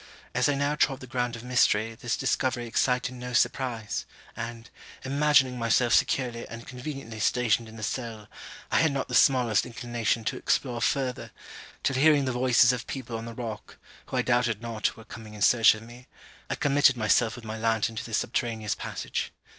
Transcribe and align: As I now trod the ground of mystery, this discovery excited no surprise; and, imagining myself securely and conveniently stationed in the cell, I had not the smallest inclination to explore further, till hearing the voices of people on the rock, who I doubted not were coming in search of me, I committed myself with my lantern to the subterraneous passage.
As 0.33 0.49
I 0.49 0.55
now 0.55 0.73
trod 0.73 0.99
the 0.99 1.05
ground 1.05 1.35
of 1.35 1.43
mystery, 1.43 1.93
this 1.93 2.17
discovery 2.17 2.65
excited 2.65 3.13
no 3.13 3.33
surprise; 3.33 4.07
and, 4.35 4.67
imagining 5.05 5.59
myself 5.59 5.93
securely 5.93 6.47
and 6.47 6.65
conveniently 6.65 7.19
stationed 7.19 7.69
in 7.69 7.75
the 7.75 7.83
cell, 7.83 8.27
I 8.71 8.79
had 8.79 8.91
not 8.91 9.09
the 9.09 9.13
smallest 9.13 9.63
inclination 9.63 10.23
to 10.23 10.37
explore 10.37 10.81
further, 10.81 11.29
till 11.83 11.97
hearing 11.97 12.25
the 12.25 12.31
voices 12.31 12.73
of 12.73 12.87
people 12.87 13.15
on 13.15 13.25
the 13.25 13.35
rock, 13.35 13.77
who 14.07 14.17
I 14.17 14.23
doubted 14.23 14.59
not 14.59 14.97
were 14.97 15.05
coming 15.05 15.35
in 15.35 15.43
search 15.43 15.75
of 15.75 15.83
me, 15.83 16.07
I 16.49 16.55
committed 16.55 16.97
myself 16.97 17.35
with 17.35 17.45
my 17.45 17.59
lantern 17.59 17.95
to 17.97 18.03
the 18.03 18.15
subterraneous 18.15 18.73
passage. 18.73 19.31